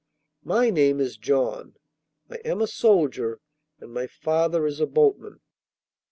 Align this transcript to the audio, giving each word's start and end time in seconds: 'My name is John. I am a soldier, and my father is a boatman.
'My 0.43 0.71
name 0.71 0.99
is 0.99 1.15
John. 1.15 1.75
I 2.27 2.37
am 2.37 2.59
a 2.59 2.65
soldier, 2.65 3.39
and 3.79 3.93
my 3.93 4.07
father 4.07 4.65
is 4.65 4.79
a 4.79 4.87
boatman. 4.87 5.41